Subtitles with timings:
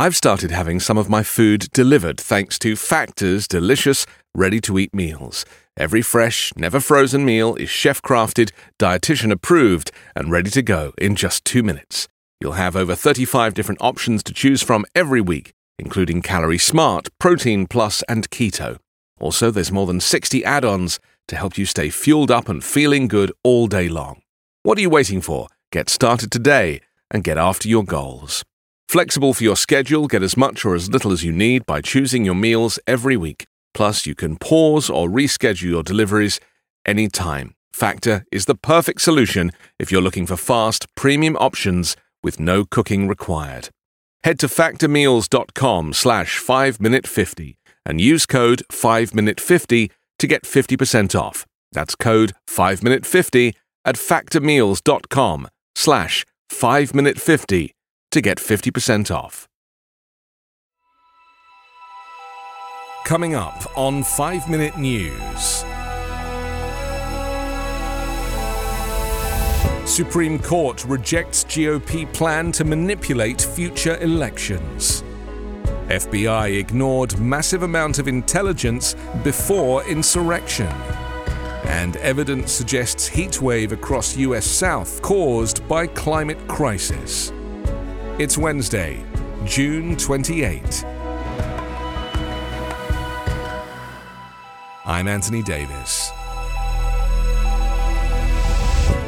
[0.00, 4.94] I've started having some of my food delivered thanks to Factor's delicious, ready to eat
[4.94, 5.44] meals.
[5.76, 11.16] Every fresh, never frozen meal is chef crafted, dietitian approved, and ready to go in
[11.16, 12.08] just two minutes.
[12.40, 17.66] You'll have over 35 different options to choose from every week, including Calorie Smart, Protein
[17.66, 18.78] Plus, and Keto.
[19.20, 20.98] Also, there's more than 60 add ons
[21.28, 24.22] to help you stay fueled up and feeling good all day long.
[24.62, 25.48] What are you waiting for?
[25.72, 26.80] Get started today
[27.10, 28.46] and get after your goals.
[28.90, 32.24] Flexible for your schedule, get as much or as little as you need by choosing
[32.24, 33.46] your meals every week.
[33.72, 36.40] Plus, you can pause or reschedule your deliveries
[36.84, 37.54] anytime.
[37.72, 43.06] Factor is the perfect solution if you're looking for fast, premium options with no cooking
[43.06, 43.68] required.
[44.24, 47.54] Head to factormeals.com slash 5minute50
[47.86, 51.46] and use code 5minute50 to get 50% off.
[51.70, 53.54] That's code 5minute50
[53.84, 57.70] at factormeals.com slash 5minute50
[58.10, 59.46] to get 50% off.
[63.04, 65.64] Coming up on 5 Minute News.
[69.90, 75.02] Supreme Court rejects GOP plan to manipulate future elections.
[75.88, 80.68] FBI ignored massive amount of intelligence before insurrection.
[81.64, 87.32] And evidence suggests heatwave across US South caused by climate crisis.
[88.20, 89.02] It's Wednesday,
[89.46, 90.84] June 28.
[94.84, 96.10] I'm Anthony Davis.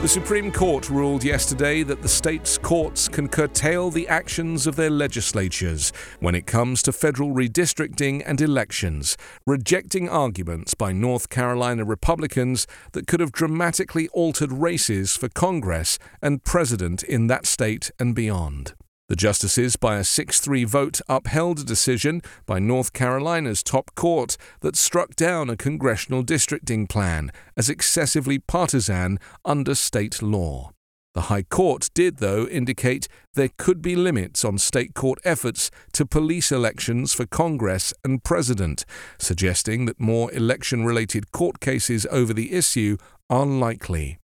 [0.00, 4.88] The Supreme Court ruled yesterday that the state's courts can curtail the actions of their
[4.88, 12.66] legislatures when it comes to federal redistricting and elections, rejecting arguments by North Carolina Republicans
[12.92, 18.72] that could have dramatically altered races for Congress and President in that state and beyond.
[19.12, 24.38] The justices, by a 6 3 vote, upheld a decision by North Carolina's top court
[24.60, 30.70] that struck down a congressional districting plan as excessively partisan under state law.
[31.12, 36.06] The High Court did, though, indicate there could be limits on state court efforts to
[36.06, 38.86] police elections for Congress and President,
[39.18, 42.96] suggesting that more election related court cases over the issue
[43.28, 44.21] are likely.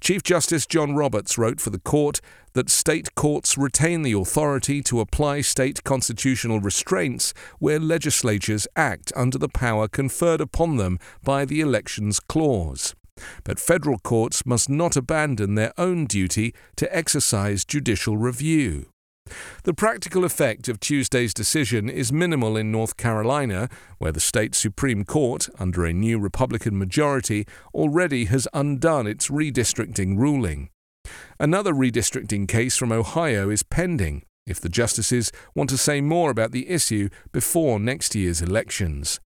[0.00, 2.20] Chief Justice John Roberts wrote for the court
[2.54, 9.38] that state courts retain the authority to apply state constitutional restraints where legislatures act under
[9.38, 12.94] the power conferred upon them by the Elections Clause.
[13.44, 18.86] But federal courts must not abandon their own duty to exercise judicial review.
[19.64, 25.04] The practical effect of Tuesday's decision is minimal in North Carolina, where the state Supreme
[25.04, 30.70] Court, under a new Republican majority, already has undone its redistricting ruling.
[31.38, 36.52] Another redistricting case from Ohio is pending if the justices want to say more about
[36.52, 39.20] the issue before next year's elections.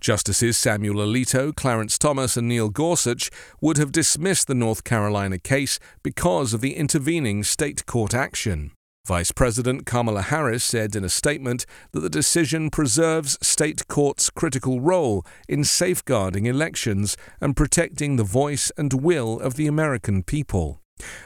[0.00, 3.30] Justices Samuel Alito, Clarence Thomas, and Neil Gorsuch
[3.62, 8.72] would have dismissed the North Carolina case because of the intervening state court action.
[9.06, 14.80] Vice President Kamala Harris said in a statement that the decision preserves state courts' critical
[14.80, 20.80] role in safeguarding elections and protecting the voice and will of the American people.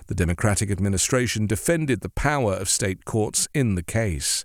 [0.09, 4.45] The Democratic administration defended the power of state courts in the case.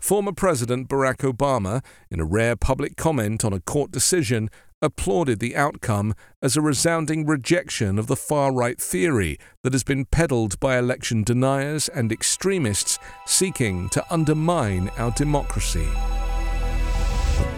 [0.00, 4.50] Former President Barack Obama, in a rare public comment on a court decision,
[4.82, 10.04] applauded the outcome as a resounding rejection of the far right theory that has been
[10.04, 15.88] peddled by election deniers and extremists seeking to undermine our democracy.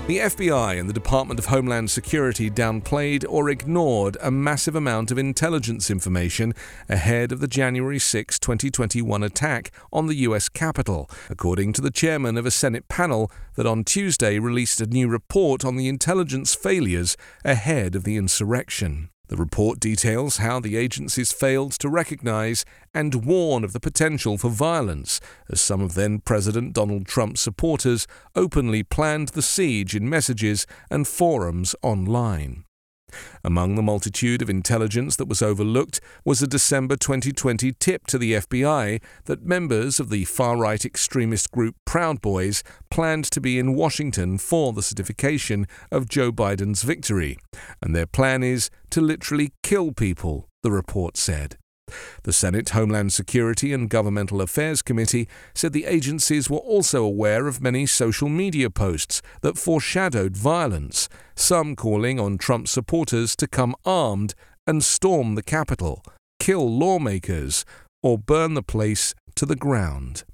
[0.08, 5.16] The FBI and the Department of Homeland Security downplayed or ignored a massive amount of
[5.16, 6.54] intelligence information
[6.88, 10.48] ahead of the January 6, 2021 attack on the U.S.
[10.48, 15.08] Capitol, according to the chairman of a Senate panel that on Tuesday released a new
[15.08, 19.08] report on the intelligence failures ahead of the insurrection.
[19.32, 24.50] The report details how the agencies failed to recognize and warn of the potential for
[24.50, 28.06] violence, as some of then President Donald Trump's supporters
[28.36, 32.64] openly planned the siege in messages and forums online.
[33.44, 38.34] Among the multitude of intelligence that was overlooked was a December 2020 tip to the
[38.34, 43.74] FBI that members of the far right extremist group Proud Boys planned to be in
[43.74, 47.38] Washington for the certification of Joe Biden's victory.
[47.80, 51.56] And their plan is to literally kill people, the report said.
[52.24, 57.62] The Senate Homeland Security and Governmental Affairs Committee said the agencies were also aware of
[57.62, 64.34] many social media posts that foreshadowed violence, some calling on Trump supporters to come armed
[64.66, 66.02] and storm the Capitol,
[66.38, 67.64] kill lawmakers,
[68.02, 70.24] or burn the place to the ground.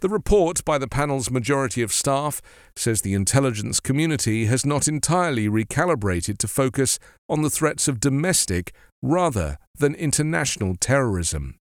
[0.00, 2.40] The report by the panel's majority of staff
[2.76, 6.98] says the intelligence community has not entirely recalibrated to focus
[7.28, 8.72] on the threats of domestic
[9.02, 11.58] rather than international terrorism.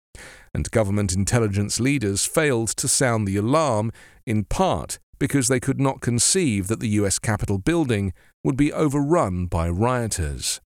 [0.53, 3.91] And government intelligence leaders failed to sound the alarm,
[4.25, 8.13] in part because they could not conceive that the US Capitol building
[8.43, 10.59] would be overrun by rioters.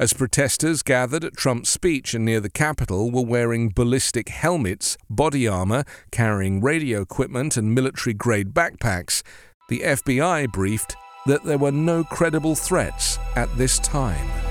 [0.00, 5.46] As protesters gathered at Trump's speech and near the Capitol were wearing ballistic helmets, body
[5.46, 9.22] armor, carrying radio equipment, and military grade backpacks,
[9.68, 10.96] the FBI briefed
[11.26, 14.43] that there were no credible threats at this time.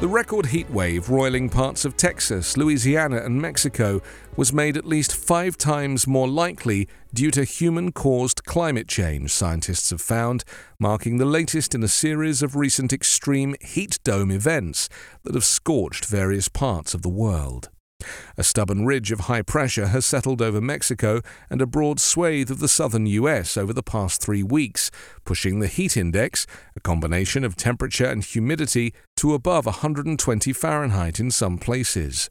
[0.00, 4.02] The record heat wave roiling parts of Texas, Louisiana, and Mexico
[4.36, 9.90] was made at least five times more likely due to human caused climate change, scientists
[9.90, 10.44] have found,
[10.78, 14.90] marking the latest in a series of recent extreme heat dome events
[15.22, 17.70] that have scorched various parts of the world.
[18.36, 22.58] A stubborn ridge of high pressure has settled over Mexico and a broad swathe of
[22.58, 24.90] the southern US over the past three weeks,
[25.24, 31.30] pushing the heat index, a combination of temperature and humidity, to above 120 Fahrenheit in
[31.30, 32.28] some places.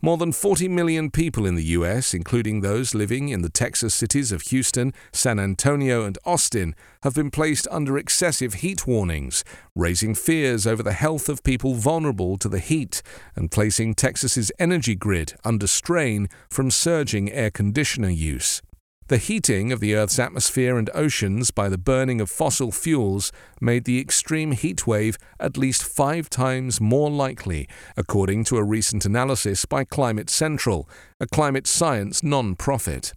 [0.00, 4.32] More than 40 million people in the U.S., including those living in the Texas cities
[4.32, 10.66] of Houston, San Antonio, and Austin, have been placed under excessive heat warnings, raising fears
[10.66, 13.02] over the health of people vulnerable to the heat
[13.36, 18.62] and placing Texas's energy grid under strain from surging air conditioner use.
[19.10, 23.82] The heating of the Earth's atmosphere and oceans by the burning of fossil fuels made
[23.82, 29.64] the extreme heat wave at least five times more likely, according to a recent analysis
[29.64, 33.12] by Climate Central, a climate science non profit.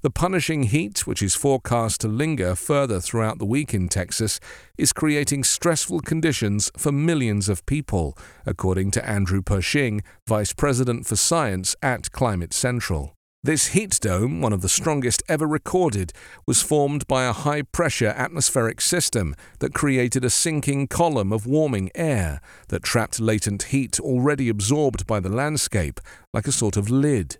[0.00, 4.40] The punishing heat, which is forecast to linger further throughout the week in Texas,
[4.78, 8.16] is creating stressful conditions for millions of people,
[8.46, 13.15] according to Andrew Pershing, Vice President for Science at Climate Central.
[13.46, 16.12] This heat dome, one of the strongest ever recorded,
[16.48, 21.90] was formed by a high pressure atmospheric system that created a sinking column of warming
[21.94, 22.40] air
[22.70, 26.00] that trapped latent heat already absorbed by the landscape
[26.34, 27.36] like a sort of lid.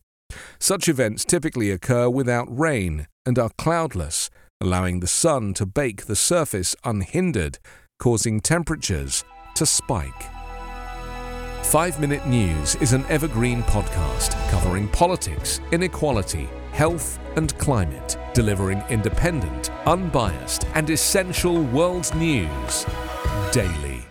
[0.60, 4.30] Such events typically occur without rain and are cloudless,
[4.60, 7.58] allowing the sun to bake the surface unhindered,
[7.98, 9.24] causing temperatures
[9.56, 10.35] to spike.
[11.70, 19.72] 5 Minute News is an evergreen podcast covering politics, inequality, health, and climate, delivering independent,
[19.84, 22.86] unbiased, and essential world news
[23.50, 24.04] daily.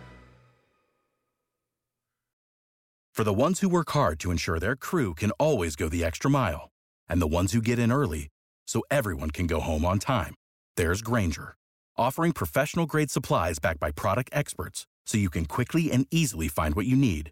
[3.13, 6.29] For the ones who work hard to ensure their crew can always go the extra
[6.29, 6.71] mile,
[7.07, 8.27] and the ones who get in early
[8.67, 10.35] so everyone can go home on time,
[10.75, 11.55] there's Grainger,
[11.95, 16.75] offering professional grade supplies backed by product experts so you can quickly and easily find
[16.75, 17.31] what you need.